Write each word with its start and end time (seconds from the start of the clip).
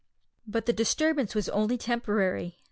But 0.47 0.65
the 0.65 0.73
disturbance 0.73 1.35
was 1.35 1.47
only 1.49 1.77
temporary. 1.77 2.57